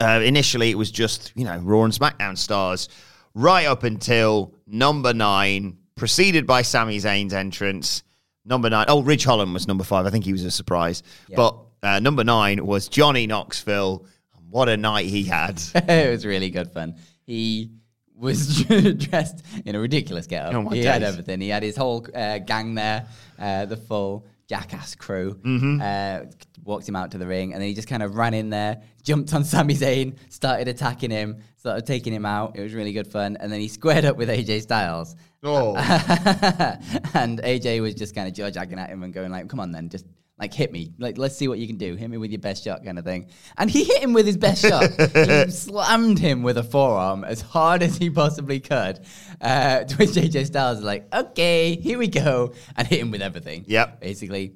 [0.00, 2.88] uh, initially, it was just, you know, Raw and SmackDown stars,
[3.34, 8.02] right up until number nine, preceded by Sami Zayn's entrance.
[8.48, 10.06] Number nine, oh, Ridge Holland was number five.
[10.06, 11.02] I think he was a surprise.
[11.34, 14.06] But uh, number nine was Johnny Knoxville.
[14.50, 15.60] What a night he had.
[15.74, 16.94] it was really good fun.
[17.26, 17.72] He
[18.14, 20.54] was dressed in a ridiculous getup.
[20.54, 21.40] Oh he had everything.
[21.40, 23.06] He had his whole uh, gang there,
[23.38, 25.34] uh, the full jackass crew.
[25.34, 25.80] Mm-hmm.
[25.80, 26.30] Uh,
[26.64, 28.82] walked him out to the ring, and then he just kind of ran in there,
[29.02, 32.56] jumped on Sami Zayn, started attacking him, started taking him out.
[32.56, 35.14] It was really good fun, and then he squared up with AJ Styles.
[35.44, 35.76] Oh.
[37.14, 39.88] and AJ was just kind of judging at him and going like, "Come on, then,
[39.88, 40.04] just
[40.38, 40.92] like hit me.
[40.98, 41.94] Like, let's see what you can do.
[41.96, 44.36] Hit me with your best shot, kind of thing." And he hit him with his
[44.36, 44.90] best shot.
[45.14, 49.00] he slammed him with a forearm as hard as he possibly could.
[49.40, 53.22] Uh, to which AJ Styles is like, "Okay, here we go," and hit him with
[53.22, 53.64] everything.
[53.66, 54.00] Yep.
[54.00, 54.54] basically.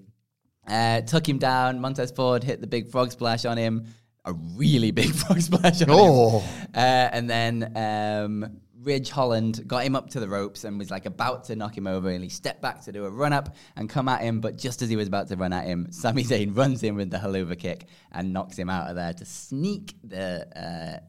[0.67, 1.81] Uh, took him down.
[1.81, 3.87] Montez Ford hit the big frog splash on him.
[4.25, 6.39] A really big frog splash on Oh.
[6.39, 6.69] him.
[6.73, 11.07] Uh, and then um, Ridge Holland got him up to the ropes and was like
[11.07, 12.11] about to knock him over.
[12.11, 14.41] And he stepped back to do a run up and come at him.
[14.41, 17.11] But just as he was about to run at him, Sami Zayn runs in with
[17.11, 20.47] the Helluva kick and knocks him out of there to sneak the.
[20.57, 21.01] Uh,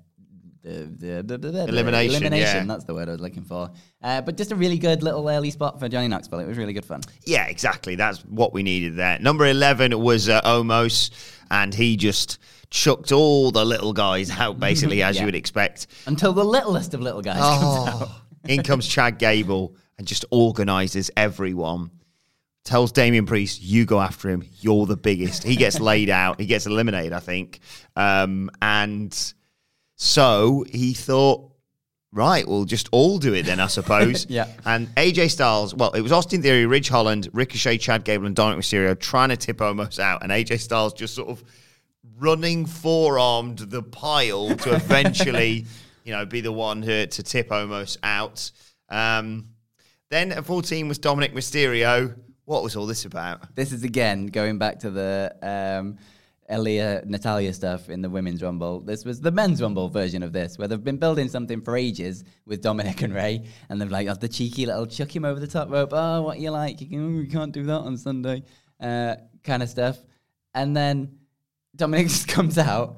[0.64, 2.56] the, the, the, Elimination, elimination.
[2.56, 2.64] yeah.
[2.66, 3.70] That's the word I was looking for.
[4.02, 6.40] Uh, but just a really good little early spot for Johnny Knoxville.
[6.40, 7.02] It was really good fun.
[7.26, 7.96] Yeah, exactly.
[7.96, 9.20] That's what we needed there.
[9.20, 11.12] Number 11 was uh, Omos,
[11.52, 12.38] and he just
[12.74, 15.22] chucked all the little guys out, basically, as Yeah.
[15.22, 15.86] you would expect.
[16.08, 18.08] Until the littlest of little guys comes out.
[18.10, 21.92] Oh, in comes Chad Gable and just organizes everyone.
[22.66, 24.44] Tells Damien Priest, you go after him.
[24.60, 25.44] You're the biggest.
[25.44, 26.40] He gets laid out.
[26.40, 27.60] He gets eliminated, I think.
[27.96, 29.14] Um, and
[29.96, 31.52] so he thought,
[32.12, 34.26] right, we'll just all do it then, I suppose.
[34.30, 34.48] Yeah.
[34.66, 38.64] And AJ Styles, well, it was Austin Theory, Ridge Holland, Ricochet, Chad Gable, and Dominic
[38.64, 40.24] Mysterio trying to tip Omos out.
[40.24, 41.44] And AJ Styles just sort of
[42.18, 45.66] running forearmed the pile to eventually,
[46.04, 48.52] you know, be the one to, to tip Omos out.
[48.90, 49.50] Um,
[50.10, 52.16] then at 14 was Dominic Mysterio.
[52.46, 53.56] What was all this about?
[53.56, 55.98] This is again going back to the um,
[56.50, 58.82] Aliyah Natalya stuff in the women's rumble.
[58.82, 62.24] This was the men's rumble version of this, where they've been building something for ages
[62.46, 65.48] with Dominic and Rey, and they've like oh, the cheeky little chuck him over the
[65.48, 65.90] top rope.
[65.94, 66.82] Oh, what you like?
[66.82, 68.44] You, can, oh, you can't do that on Sunday,
[68.80, 69.98] uh, kind of stuff.
[70.54, 71.18] And then
[71.76, 72.98] Dominic just comes out,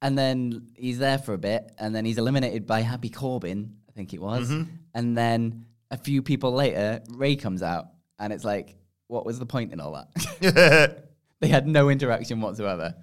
[0.00, 3.92] and then he's there for a bit, and then he's eliminated by Happy Corbin, I
[3.92, 4.50] think it was.
[4.94, 7.86] And then a few people later, Rey comes out,
[8.18, 8.76] and it's like,
[9.08, 11.04] what was the point in all that?
[11.40, 12.94] they had no interaction whatsoever.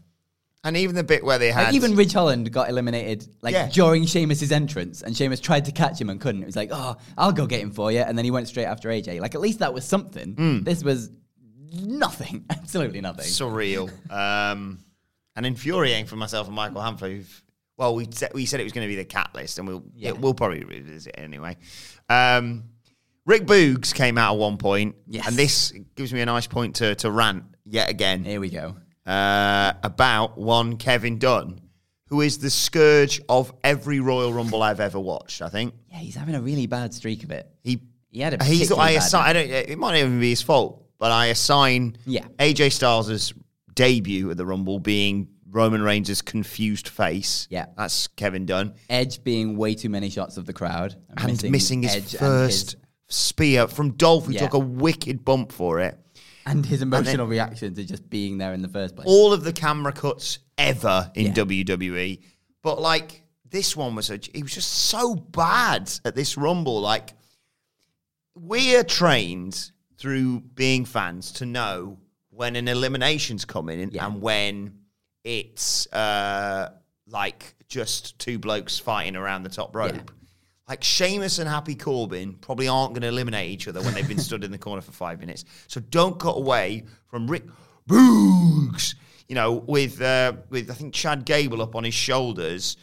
[0.64, 1.68] And even the bit where they had.
[1.68, 3.70] Like even Ridge Holland got eliminated like Yeah.
[3.70, 6.44] during Sheamus's entrance, and Sheamus tried to catch him and couldn't.
[6.44, 8.66] It was like, oh, I'll go get him for you, and then he went straight
[8.66, 9.22] after AJ.
[9.22, 10.34] Like at least that was something.
[10.34, 10.64] Hmm.
[10.64, 11.12] This was
[11.72, 13.26] nothing, absolutely nothing.
[13.26, 14.80] surreal um,
[15.40, 17.26] and infuriating for myself and Michael Hamflett.
[17.78, 19.84] Well, we said, we said it was going to be the cat list, and we'll
[19.96, 20.12] Yeah.
[20.12, 21.56] we'll probably revisit it anyway.
[22.10, 22.66] Um,
[23.26, 25.26] Rick Boogs came out at one point, Yes.
[25.28, 28.76] and this gives me a nice point to, to rant yet again Here we go.
[29.06, 31.62] uh, about one Kevin Dunn,
[32.08, 35.42] who is the scourge of every Royal Rumble I've ever watched.
[35.42, 37.50] I think Yeah, he's having a really bad streak of it.
[37.64, 37.80] he
[38.12, 39.26] He had a he's I assign.
[39.30, 39.50] I don't.
[39.50, 42.26] It might not even be his fault, but I assign Yeah.
[42.40, 43.34] AJ Styles'
[43.80, 47.48] debut at the Rumble being Roman Reigns' confused face.
[47.50, 47.68] Yeah.
[47.78, 48.74] that's Kevin Dunn.
[48.90, 52.76] Edge being way too many shots of the crowd and missing, his Edge and first
[53.08, 54.42] spear from Dolph, who Yeah.
[54.42, 55.98] took a wicked bump for it.
[56.46, 59.08] and his emotional reaction to just being there in the first place.
[59.08, 61.34] All of the camera cuts ever in Yeah.
[61.34, 62.20] WWE,
[62.64, 66.82] but like this one was a, he was just so bad at this Rumble.
[66.82, 67.14] Like
[68.36, 72.00] we're trained through being fans to know
[72.40, 74.06] when an elimination's coming Yeah.
[74.06, 74.80] and when
[75.26, 76.70] it's uh,
[77.06, 79.94] like just two blokes fighting around the top rope.
[79.94, 80.02] Yeah.
[80.66, 84.20] Like Sheamus and Happy Corbin probably aren't going to eliminate each other when they've been
[84.20, 85.44] stood in the corner for five minutes.
[85.68, 87.44] So don't cut away from Rick
[87.90, 88.96] Boogs,
[89.28, 92.78] you know, with uh, with I think Chad Gable up on his shoulders,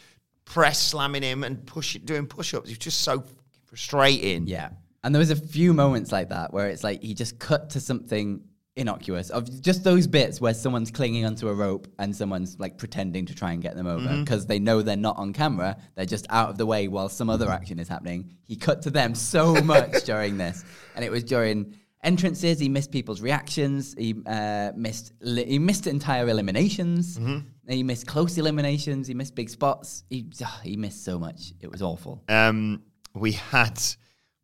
[0.45, 2.69] press slamming him and push doing push ups.
[2.69, 3.23] It's just so
[3.65, 4.45] frustrating.
[4.45, 4.69] Yeah.
[5.03, 7.79] And there was a few moments like that where it's like he just cut to
[7.79, 8.41] something
[8.77, 13.25] innocuous of just those bits where someone's clinging onto a rope and someone's like pretending
[13.25, 15.75] to try and get them over because they know they're not on camera.
[15.95, 18.31] They're just out of the way while some other action is happening.
[18.43, 20.63] He cut to them so much during this.
[20.95, 22.59] And it was during entrances.
[22.59, 23.95] He missed people's reactions.
[23.97, 27.19] He uh, missed li- he missed entire eliminations.
[27.67, 29.07] He missed close eliminations.
[29.07, 30.03] He missed big spots.
[30.09, 30.25] He,
[30.63, 31.53] he missed so much.
[31.59, 32.23] It was awful.
[32.29, 33.81] um, we had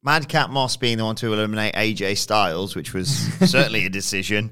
[0.04, 3.08] Madcap Moss being the one to eliminate AJ Styles, which was
[3.50, 4.52] certainly a decision.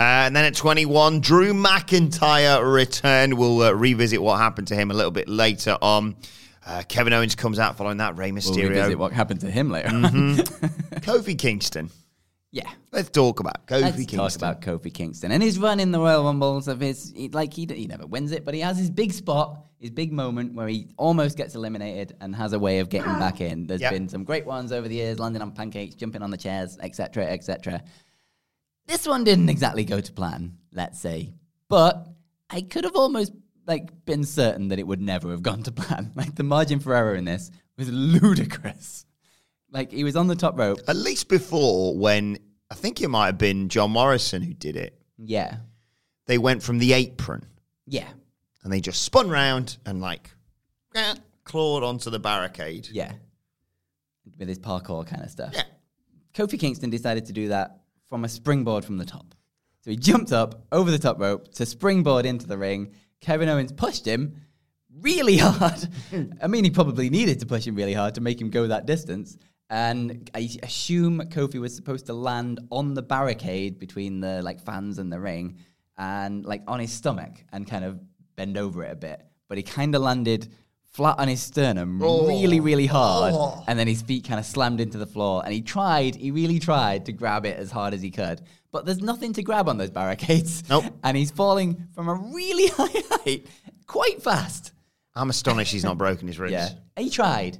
[0.00, 3.34] Uh, and then at 21, Drew McIntyre returned.
[3.34, 6.16] We'll uh, revisit what happened to him a little bit later on.
[6.64, 8.16] Uh, Kevin Owens comes out following that.
[8.16, 8.68] Rey We'll Mysterio.
[8.68, 9.88] revisit what happened to him later.
[11.00, 11.90] Kofi Kingston.
[12.52, 12.70] yeah.
[12.92, 13.82] Let's talk about Kofi Kingston.
[13.82, 14.40] Let's Kingston.
[14.40, 17.66] talk about Kofi Kingston and his run in the Royal Rumbles of his like he,
[17.70, 20.88] he never wins it, but he has his big spot, his big moment where he
[20.96, 23.18] almost gets eliminated and has a way of getting ah.
[23.18, 23.66] back in.
[23.66, 23.92] There's Yep.
[23.92, 27.26] been some great ones over the years, landing on pancakes, jumping on the chairs, etc.,
[27.26, 27.82] etc.
[28.86, 31.32] This one didn't exactly go to plan, let's say,
[31.68, 32.08] but
[32.50, 33.32] I could have almost
[33.66, 36.12] like been certain that it would never have gone to plan.
[36.16, 39.04] Like the margin for error in this was ludicrous.
[39.70, 42.38] Like he was on the top rope, At least before, when
[42.70, 45.56] I think it might have been John Morrison who did it, yeah,
[46.26, 47.44] they went from the apron
[47.88, 48.08] yeah,
[48.68, 50.30] and they just spun round and like
[50.94, 52.86] eh, clawed onto the barricade.
[52.92, 53.12] Yeah.
[54.38, 55.54] With his parkour kind of stuff.
[55.54, 55.62] Yeah.
[56.34, 59.34] Kofi Kingston decided to do that from a springboard from the top.
[59.80, 62.92] So he jumped up over the top rope to springboard into the ring.
[63.22, 64.36] Kevin Owens pushed him
[65.00, 65.88] really hard.
[66.42, 68.84] I mean, he probably needed to push him really hard to make him go that
[68.84, 69.38] distance.
[69.70, 74.98] And I assume Kofi was supposed to land on the barricade between the like fans
[74.98, 75.56] and the ring
[75.96, 77.98] and like on his stomach and kind of
[78.38, 79.20] bend over it a bit.
[79.48, 80.48] But he kind of landed
[80.92, 82.26] flat on his sternum oh.
[82.26, 83.34] really, really hard.
[83.36, 83.62] Oh.
[83.66, 85.42] And then his feet kind of slammed into the floor.
[85.44, 88.40] And he tried, he really tried to grab it as hard as he could.
[88.70, 90.68] But there's nothing to grab on those barricades.
[90.68, 90.84] Nope.
[91.02, 93.46] And he's falling from a really high height
[93.86, 94.72] quite fast.
[95.14, 96.52] I'm astonished he's not broken his ribs.
[96.52, 96.68] Yeah.
[96.96, 97.58] He tried.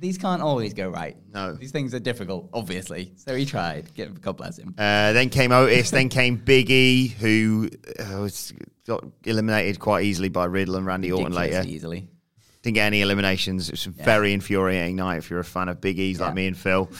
[0.00, 1.16] These can't always go right.
[1.32, 1.54] No.
[1.54, 3.12] These things are difficult, obviously.
[3.16, 3.90] So he tried.
[4.20, 4.74] God bless him.
[4.76, 8.52] Uh, then came Otis, then came Big E, who uh, was
[8.86, 11.62] got eliminated quite easily by Riddle and Randy Orton later.
[11.64, 12.08] Easily.
[12.62, 13.68] Didn't get any eliminations.
[13.68, 16.46] It was a very infuriating night if you're a fan of Big E's like me
[16.46, 16.90] and Phil.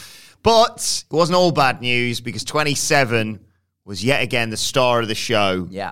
[0.43, 3.39] But it wasn't all bad news because 27
[3.85, 5.67] was yet again the star of the show.
[5.69, 5.91] Yeah.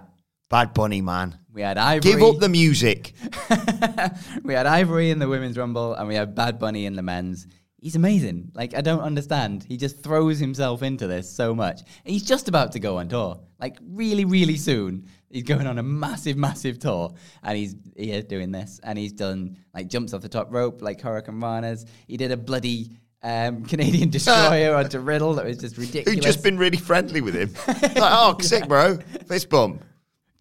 [0.50, 1.38] Bad Bunny, man.
[1.54, 2.12] We had Ivory.
[2.12, 3.14] Give up the music.
[4.44, 7.48] we had Ivory in the women's rumble, and we had Bad Bunny in the men's.
[7.78, 8.52] He's amazing.
[8.54, 9.66] Like I don't understand.
[9.68, 11.82] He just throws himself into this so much.
[12.06, 13.40] He's just about to go on tour.
[13.60, 15.08] Like really, really soon.
[15.30, 18.80] He's going on a massive, massive tour, and he's here doing this.
[18.84, 21.86] And he's done like jumps off the top rope, like Hurricanranas.
[22.08, 22.92] He did a bloody
[23.24, 26.14] um, Canadian destroyer onto Riddle that was just ridiculous.
[26.14, 27.54] Who'd just been really friendly with him.
[27.68, 28.98] like, oh, sick, bro.
[29.28, 29.84] Fist bump.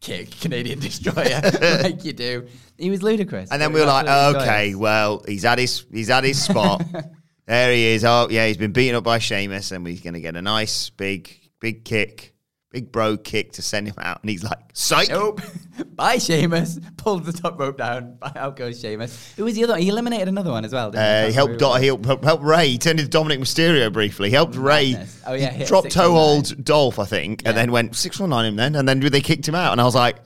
[0.00, 1.40] Kick Canadian destroyer
[1.82, 2.46] like you do.
[2.78, 3.50] He was ludicrous.
[3.50, 6.82] And then we were like, okay, well, he's at his he's at his spot.
[7.46, 8.04] there he is.
[8.04, 10.90] Oh, yeah, he's been beaten up by Sheamus, and we're going to get a nice
[10.90, 12.34] big big kick,
[12.70, 14.20] big bro kick to send him out.
[14.22, 15.08] And he's like, psych.
[15.08, 15.40] Nope.
[15.96, 16.78] Bye, Sheamus.
[16.96, 18.14] Pulled the top rope down.
[18.20, 19.34] Bye, out goes Sheamus.
[19.36, 19.76] Who was the other?
[19.76, 20.90] He eliminated another one as well.
[20.90, 21.26] Didn't Uh, he?
[21.28, 22.68] he helped, Dot, he helped, helped, Rey.
[22.68, 24.28] He turned into Dominic Mysterio briefly.
[24.28, 24.92] He helped Rey.
[24.92, 25.22] Madness.
[25.26, 26.14] Oh, yeah, hit drop toe 619.
[26.56, 28.56] hold Dolph, I think, and then went six one nine him.
[28.56, 30.24] Then and then they kicked him out, and I was like, well,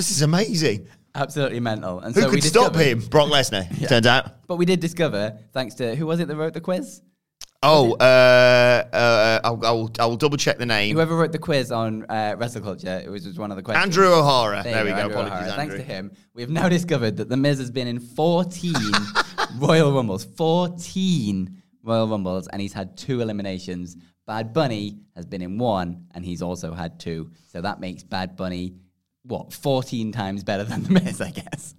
[0.00, 0.86] "This is amazing.
[1.14, 1.98] Absolutely mental.
[2.00, 3.00] And Who so we could stop him?
[3.00, 3.86] Brock Lesnar.
[3.86, 4.46] Turns out.
[4.46, 7.02] But we did discover, thanks to who was it that wrote the quiz?
[7.64, 8.02] Oh, uh,
[8.92, 10.96] uh, I'll, I'll, I'll double check the name.
[10.96, 13.84] Whoever wrote the quiz on uh, wrestle culture, it was just one of the questions.
[13.96, 14.62] Andrew O'Hara.
[14.64, 14.96] There, you we go.
[14.96, 15.60] Andrew Apologies, O'Hara.
[15.60, 15.76] Andrew.
[15.76, 18.74] Thanks to him, we have now discovered that The Miz has been in 14
[19.58, 20.24] Royal Rumbles.
[20.24, 23.96] 14 Royal Rumbles, and he's had two eliminations.
[24.26, 27.30] Bad Bunny has been in one, and he's also had two.
[27.52, 28.74] So that makes Bad Bunny,
[29.22, 31.74] what, 14 times better than The Miz, I guess.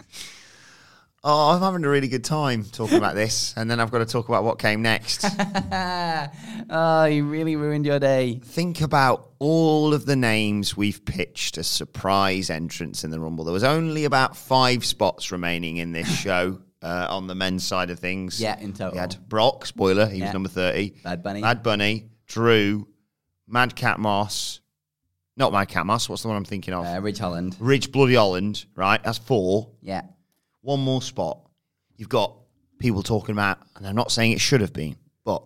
[1.25, 4.05] Oh, I'm having a really good time talking about this, and then I've got to
[4.05, 5.23] talk about what came next.
[6.69, 8.41] oh, you really ruined your day.
[8.43, 13.45] Think about all of the names we've pitched as surprise entrants in the Rumble.
[13.45, 17.89] There was only about five spots remaining in this show uh, on the men's side
[17.89, 18.41] of things.
[18.41, 18.91] Yeah, in total.
[18.93, 20.25] We had Brock, spoiler, he Yeah.
[20.25, 20.95] was number 30.
[21.05, 21.41] Bad Bunny.
[21.41, 22.86] Bad Bunny, Drew,
[23.47, 24.59] Madcap Moss.
[25.38, 26.86] Not Madcap Moss, what's the one I'm thinking of?
[26.86, 27.55] Uh, Ridge Holland.
[27.59, 29.01] Ridge Bloody Holland, right?
[29.01, 29.69] That's four.
[29.81, 30.01] Yeah.
[30.63, 31.39] One more spot.
[31.95, 32.34] You've got
[32.80, 35.43] people talking about, and I'm not saying it should have been, but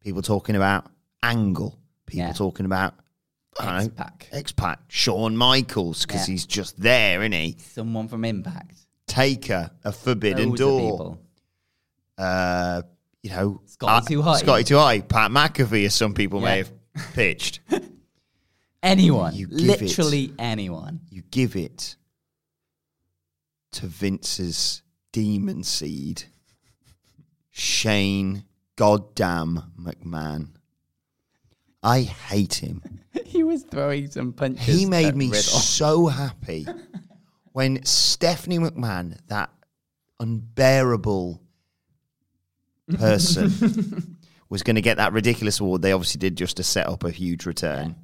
[0.00, 0.90] people talking about
[1.22, 2.32] Angle, people Yeah.
[2.34, 2.94] talking about
[3.58, 4.28] I don't know, X-Pac.
[4.32, 6.32] X-Pac, Shawn Michaels, because Yeah.
[6.32, 7.56] he's just there, isn't he?
[7.72, 8.76] Someone from Impact.
[9.08, 11.18] Taker, a Forbidden Loads Door.
[12.16, 12.82] Uh,
[13.22, 14.38] you know, Scotty Too Hotty.
[14.38, 16.72] Scotty Too Hotty, Pat McAfee, as some people may have
[17.14, 17.60] pitched.
[18.82, 19.34] Anyone.
[19.34, 21.00] You give it- Literally anyone.
[21.10, 21.96] you give it
[23.72, 26.24] to Vince's demon seed,
[27.50, 28.44] Shane
[28.76, 30.50] Goddamn McMahon.
[31.82, 32.82] I hate him.
[33.24, 34.66] he was throwing some punches.
[34.66, 35.40] He made me Riddle.
[35.40, 36.66] so happy
[37.52, 39.50] when Stephanie McMahon, that
[40.18, 41.40] unbearable
[42.94, 45.82] person, was going to get that ridiculous award.
[45.82, 47.96] They obviously did just to set up a huge return.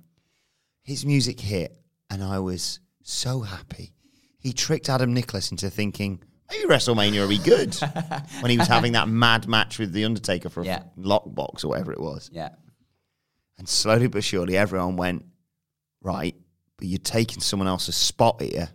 [0.82, 1.76] His music hit,
[2.08, 3.95] and I was so happy.
[4.46, 7.74] He tricked Adam Nicholas into thinking maybe WrestleMania will be good
[8.40, 10.82] when he was having that mad match with The Undertaker for a Yeah.
[10.96, 12.30] lockbox or whatever it was.
[12.32, 12.50] Yeah.
[13.58, 15.24] And slowly but surely, everyone went,
[16.00, 16.36] right,
[16.76, 18.68] but you're taking someone else's spot here.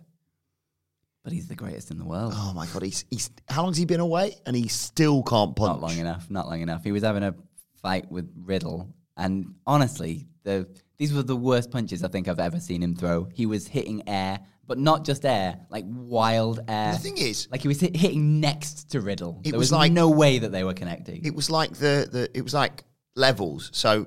[1.24, 2.32] But he's the greatest in the world.
[2.36, 4.34] Oh my God, he's, he's how long's he been away?
[4.44, 5.80] And he still can't punch.
[5.80, 6.28] Not long enough.
[6.30, 6.82] Not long enough.
[6.84, 7.34] He was having a
[7.80, 12.60] fight with Riddle, and honestly, the these were the worst punches I think I've ever
[12.60, 13.28] seen him throw.
[13.32, 14.40] He was hitting air,
[14.72, 16.92] but not just air, like wild air.
[16.94, 19.42] The thing is- like he was hit, hitting next to Riddle.
[19.44, 21.22] It there was was, like- no way that they were connecting.
[21.26, 23.68] It was like the, the it was like levels.
[23.74, 24.06] So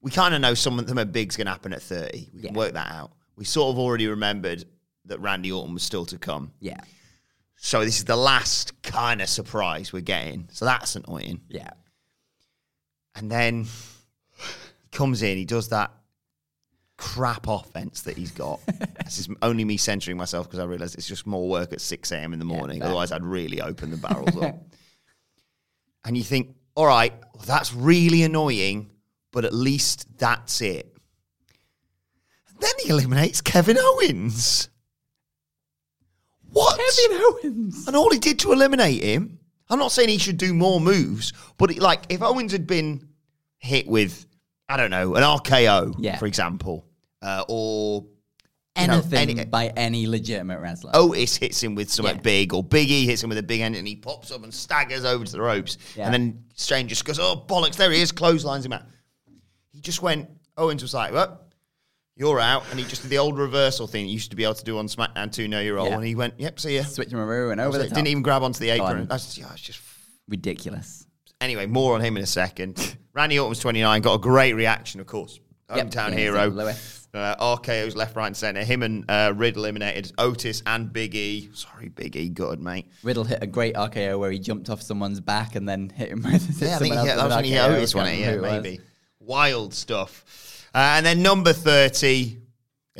[0.00, 2.30] we kind of know some of them are big's going to happen at 30.
[2.34, 3.12] We can work that out.
[3.36, 4.64] We sort of already remembered
[5.04, 6.50] that Randy Orton was still to come.
[6.58, 6.80] yeah,
[7.54, 10.48] So this is the last kind of surprise we're getting.
[10.50, 11.42] So that's annoying.
[11.48, 11.70] yeah.
[13.14, 13.64] And then
[14.36, 15.92] he comes in, he does that
[16.98, 18.60] crap offense that he's got.
[19.04, 22.12] this is only me censoring myself because I realise it's just more work at 6
[22.12, 22.32] a.m.
[22.32, 22.78] in the morning.
[22.80, 22.86] fair.
[22.88, 24.56] Otherwise, I'd really open the barrels up.
[26.04, 28.90] And you think, all right, well, that's really annoying,
[29.32, 30.96] but at least that's it.
[32.48, 34.68] And then he eliminates Kevin Owens.
[36.50, 36.78] What?
[36.78, 37.86] Kevin Owens.
[37.88, 41.32] And all he did to eliminate him, I'm not saying he should do more moves,
[41.58, 43.08] but it, like if Owens had been
[43.58, 44.26] hit with,
[44.68, 46.18] I don't know, an RKO, Yeah.
[46.18, 46.85] for example,
[47.26, 48.04] uh, or
[48.78, 50.90] you know, Anything any- by any legitimate wrestler.
[50.94, 52.20] Otis hits him with something Yeah.
[52.22, 55.04] big, or Biggie hits him with a big end, and he pops up and staggers
[55.04, 56.04] over to the ropes, Yeah.
[56.04, 58.82] and then Strange just goes, "Oh bollocks!" There he is, clotheslines him out.
[59.72, 60.28] He just went.
[60.58, 61.40] Owens was like, "Well,
[62.16, 64.54] you're out," and he just did the old reversal thing you used to be able
[64.54, 65.94] to do on SmackDown 2 Know Your Role, Yeah.
[65.96, 67.88] and he went, "Yep, see ya." Switch Maru and over the.
[67.88, 69.06] Didn't even grab onto the apron.
[69.08, 69.80] That's yeah, it's just
[70.28, 71.06] Ridiculous.
[71.40, 72.96] anyway, more on him in a second.
[73.14, 75.40] Randy Orton was 29, got a great reaction, of course.
[75.74, 76.76] Yep, Hometown yeah, hero.
[77.14, 78.62] Uh, RKO's left, right, and centre.
[78.62, 81.48] Him and uh, Riddle eliminated Otis and Big E.
[81.54, 82.86] Sorry, Big E, good, mate.
[83.02, 86.22] Riddle hit a great RKO where he jumped off someone's back and then hit him
[86.24, 88.20] with Yeah, I think someone he hit, that was when he hit Otis, wasn't it?
[88.20, 88.80] Yeah, maybe.
[89.18, 90.68] Wild stuff.
[90.74, 92.36] Uh, and then number 30,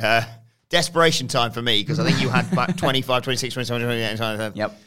[0.03, 0.23] uh,
[0.71, 4.53] desperation time for me, because I think you had back 25, 26, 27, 28, 29.
[4.55, 4.81] Yep.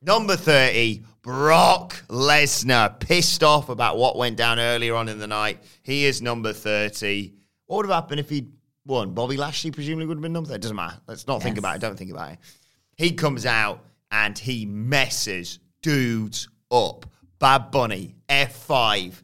[0.00, 3.00] Number 30, Brock Lesnar.
[3.00, 5.58] Pissed off about what went down earlier on in the night.
[5.82, 7.34] He is number 30.
[7.66, 8.52] What would have happened if he'd
[8.86, 9.12] won?
[9.12, 10.56] Bobby Lashley presumably would have been number 30.
[10.56, 11.00] It doesn't matter.
[11.08, 11.80] Let's not think about it.
[11.80, 12.38] Don't think about it.
[12.96, 17.06] He comes out and he messes dudes up.
[17.40, 19.20] Bad Bunny, F5.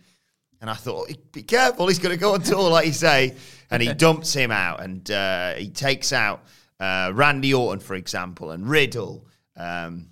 [0.60, 3.36] And I thought, be careful, he's going to go on tour, like you say.
[3.70, 6.42] And he dumps him out and uh, he takes out
[6.80, 9.24] uh, Randy Orton, for example, and Riddle.
[9.56, 10.08] Um,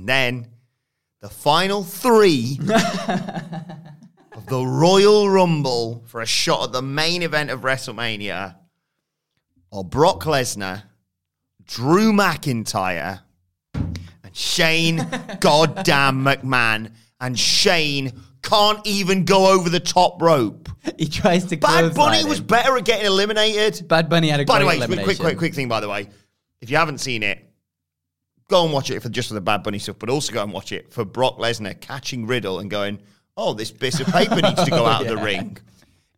[0.00, 0.46] and then
[1.20, 2.58] the final three
[4.34, 8.56] of the Royal Rumble for a shot at the main event of WrestleMania
[9.70, 10.84] are Brock Lesnar,
[11.66, 13.20] Drew McIntyre,
[13.74, 14.00] and
[14.32, 15.06] Shane
[15.40, 16.92] Goddamn McMahon.
[17.20, 20.70] And Shane can't even go over the top rope.
[20.96, 21.58] He tries to.
[21.58, 23.86] Bad Bunny was better at getting eliminated.
[23.86, 25.68] Bad Bunny had a By the way, quick, quick, quick, quick thing.
[25.68, 26.08] By the way,
[26.62, 27.49] if you haven't seen it,
[28.50, 30.52] go and watch it for just for the Bad Bunny stuff, but also go and
[30.52, 32.98] watch it for Brock Lesnar catching Riddle and going,
[33.36, 35.56] "Oh, this bit of paper needs to go out of the ring."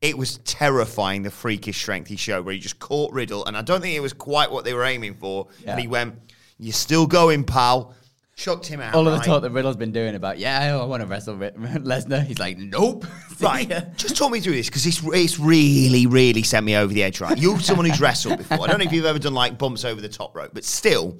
[0.00, 3.62] It was terrifying the freakish strength he showed, where he just caught Riddle, and I
[3.62, 5.46] don't think it was quite what they were aiming for.
[5.62, 5.72] Yeah.
[5.72, 6.16] And he went,
[6.58, 7.94] "You're still going, pal."
[8.34, 8.94] Shocked him out.
[8.94, 9.26] All of the right?
[9.26, 12.24] talk that Riddle's been doing about, yeah, oh, I want to wrestle Lesnar.
[12.24, 13.04] He's like, nope.
[13.40, 17.02] Right, just talk me through this because it's it's really really sent me over the
[17.02, 17.20] edge.
[17.20, 18.62] Right, you're someone who's wrestled before.
[18.62, 21.18] I don't know if you've ever done like bumps over the top rope, but still,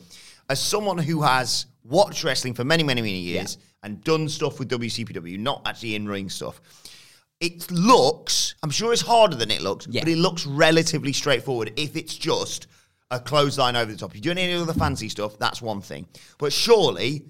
[0.52, 4.68] as someone who has watched wrestling for many many many years and done stuff with
[4.68, 6.60] WCPW, not actually in ring stuff,
[7.40, 8.54] it looks.
[8.62, 10.02] I'm sure it's harder than it looks, Yeah.
[10.02, 12.66] but it looks relatively straightforward if it's just
[13.10, 14.10] a clothesline over the top.
[14.10, 16.06] If you're doing any other fancy stuff, that's one thing.
[16.38, 17.24] But surely,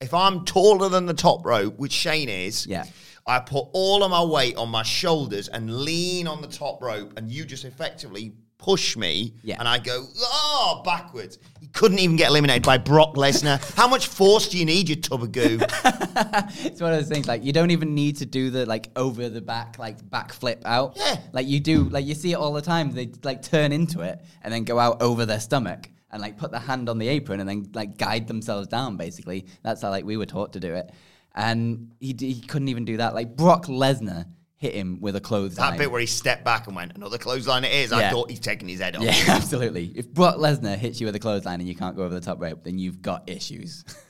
[0.00, 2.84] if I'm taller than the top rope, which Shane is, Yeah.
[3.26, 7.14] I put all of my weight on my shoulders and lean on the top rope,
[7.16, 9.56] and you just effectively push me, Yeah.
[9.58, 11.38] and I go, oh, backwards.
[11.72, 13.74] Couldn't even get eliminated by Brock Lesnar.
[13.76, 15.58] How much force do you need, you tub of goo?
[15.60, 19.28] it's one of those things like you don't even need to do the like over
[19.28, 20.96] the back like back flip out.
[20.96, 21.20] Yeah.
[21.32, 22.92] Like you do like you see it all the time.
[22.92, 26.50] They like turn into it and then go out over their stomach and like put
[26.50, 29.46] the hand on the apron and then like guide themselves down basically.
[29.62, 30.90] That's how like we were taught to do it.
[31.34, 33.14] And he, d- he couldn't even do that.
[33.14, 34.26] Like Brock Lesnar
[34.58, 35.70] hit him with a clothesline.
[35.70, 37.92] that bit where he stepped back and went, another clothesline it is.
[37.92, 39.02] I thought he's taking his head off.
[39.02, 39.92] Yeah, absolutely.
[39.94, 42.40] If Brock Lesnar hits you with a clothesline and you can't go over the top
[42.40, 43.84] rope, then you've got issues.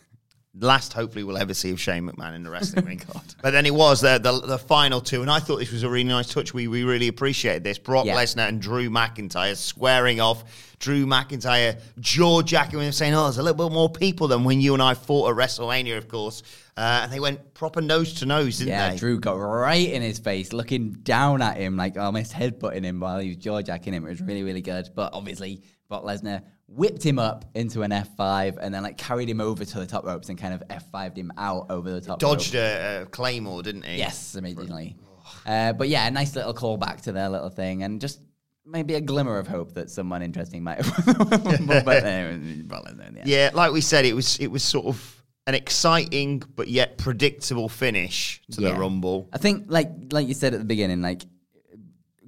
[0.60, 2.98] last hopefully we'll ever see of Shane McMahon in the wrestling ring.
[2.98, 3.24] Card.
[3.42, 5.88] But then it was the, the the final two, and I thought this was a
[5.88, 6.54] really nice touch.
[6.54, 7.78] We we really appreciated this.
[7.78, 8.16] Brock Yeah.
[8.16, 10.44] Lesnar and Drew McIntyre squaring off.
[10.78, 14.60] Drew McIntyre jaw jacking him, saying, "Oh, there's a little bit more people than when
[14.60, 16.42] you and I fought at WrestleMania, of course."
[16.76, 18.96] Uh, and they went proper nose to nose, didn't yeah, they?
[18.96, 23.18] Drew got right in his face, looking down at him, like almost headbutting him while
[23.18, 24.06] he was jaw jacking him.
[24.06, 24.88] It was really, really good.
[24.94, 29.40] But obviously, Brock Lesnar whipped him up into an F5 and then like carried him
[29.40, 32.54] over to the top ropes and kind of F5'd him out over the top Dodged
[32.54, 33.96] a, a claymore, didn't he?
[33.96, 34.96] Yes, amazingly.
[35.46, 38.20] Uh, but yeah, a nice little callback to their little thing and just
[38.66, 41.06] maybe a glimmer of hope that someone interesting might have.
[41.06, 43.22] but, Brock Lesnar in the end.
[43.24, 47.68] Yeah, like we said, it was it was sort of an exciting but yet predictable
[47.68, 49.28] finish to the Rumble.
[49.32, 51.24] I think, like like you said at the beginning, like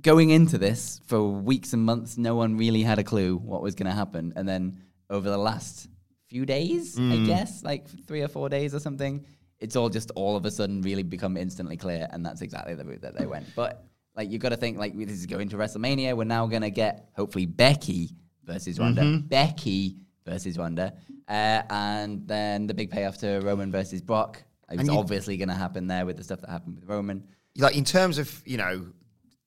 [0.03, 3.75] going into this for weeks and months, no one really had a clue what was
[3.75, 5.89] going to happen, and then over the last
[6.29, 7.27] few days, I Mm.
[7.27, 9.25] guess, like three or four days or something,
[9.59, 12.85] it's all just all of a sudden really become instantly clear, and that's exactly the
[12.85, 13.47] route that they went.
[13.57, 13.85] But
[14.17, 16.71] like you've got to think, like this is going to WrestleMania, we're now going to
[16.71, 18.11] get hopefully Becky
[18.45, 19.27] versus Ronda, Mm-hmm.
[19.29, 20.95] Becky versus Ronda,
[21.29, 24.43] uh, and then the big payoff to Roman versus Brock.
[24.71, 27.25] It's obviously going to happen there with the stuff that happened with Roman.
[27.59, 28.87] like in terms of you know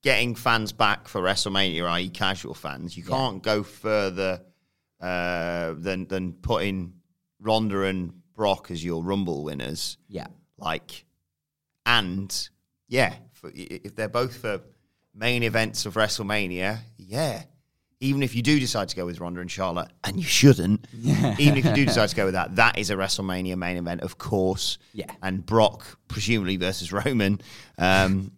[0.04, 4.42] getting fans back for WrestleMania, i.e., casual fans, you can't go further
[5.00, 6.92] uh, than than putting
[7.40, 9.96] Ronda and Brock as your Rumble winners.
[10.08, 10.26] Yeah.
[10.58, 11.06] Like,
[11.86, 12.48] and
[12.86, 14.60] yeah, for, if they're both for
[15.14, 17.42] main events of WrestleMania, yeah.
[18.00, 20.86] Even if you do decide to go with Ronda and Charlotte, and you shouldn't,
[21.38, 24.02] even if you do decide to go with that, that is a WrestleMania main event,
[24.02, 24.76] of course.
[24.92, 25.10] Yeah.
[25.22, 27.40] And Brock, presumably versus Roman,
[27.78, 28.32] um,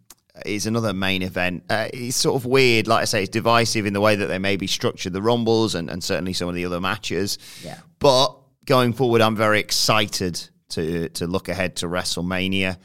[0.45, 1.64] is another main event.
[1.70, 4.39] Uh, it's sort of weird, like I say, it's divisive in the way that they
[4.39, 7.39] maybe structured the Rumbles and, and certainly some of the other matches.
[7.62, 7.78] Yeah.
[7.99, 12.78] But going forward, I'm very excited to to look ahead to WrestleMania.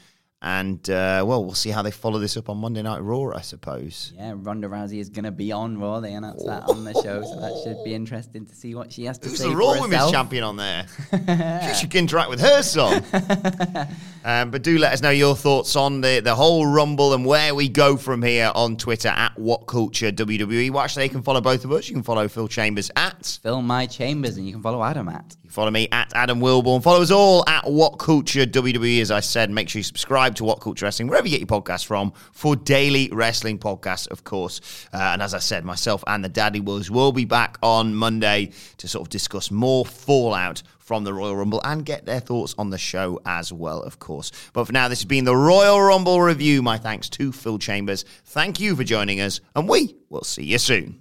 [0.43, 3.41] And uh, well, we'll see how they follow this up on Monday Night Raw, I
[3.41, 4.11] suppose.
[4.17, 5.99] Yeah, Ronda Rousey is going to be on Raw.
[5.99, 9.05] They announced that on the show, so that should be interesting to see what she
[9.05, 10.09] has to Who's say the for Raw Women's.
[10.09, 10.87] Champion on there?
[11.67, 13.03] she should interact with her son.
[14.25, 17.53] um, but do let us know your thoughts on the, the whole Rumble and where
[17.53, 20.71] we go from here on Twitter at What Culture WWE.
[20.71, 21.87] Well, actually, you can follow both of us.
[21.87, 25.35] You can follow Phil Chambers at Fill my chambers, and you can follow Adam at.
[25.43, 26.81] You follow me at Adam Wilborn.
[26.81, 29.01] Follow us all at What Culture WWE.
[29.01, 31.61] As I said, make sure you subscribe to What Culture Wrestling, wherever you get your
[31.61, 34.61] podcasts from, for daily wrestling podcasts, of course.
[34.93, 38.51] Uh, and as I said, myself and the Daddy Wolves will be back on Monday
[38.77, 42.69] to sort of discuss more fallout from the Royal Rumble and get their thoughts on
[42.69, 44.31] the show as well, of course.
[44.53, 46.61] But for now, this has been the Royal Rumble review.
[46.61, 48.03] My thanks to Phil Chambers.
[48.25, 51.00] Thank you for joining us, and we will see you soon.